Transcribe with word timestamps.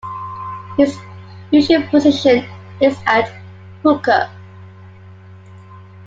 His 0.77 0.97
usual 1.51 1.87
position 1.91 2.43
is 2.81 2.97
at 3.05 3.31
hooker. 3.83 4.31